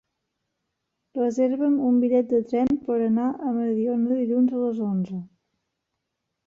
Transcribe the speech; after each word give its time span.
Reserva'm 1.19 1.75
un 1.89 1.99
bitllet 2.05 2.31
de 2.33 2.41
tren 2.53 2.73
per 2.89 2.97
anar 3.11 3.29
a 3.51 3.55
Mediona 3.61 4.21
dilluns 4.23 4.59
a 4.59 4.65
les 4.67 4.83
onze. 4.91 5.25